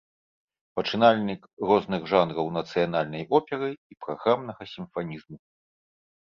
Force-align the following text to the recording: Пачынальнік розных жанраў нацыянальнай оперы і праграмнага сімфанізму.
Пачынальнік 0.79 1.41
розных 1.73 2.01
жанраў 2.13 2.49
нацыянальнай 2.57 3.23
оперы 3.43 3.71
і 3.75 3.93
праграмнага 4.09 4.63
сімфанізму. 4.75 5.37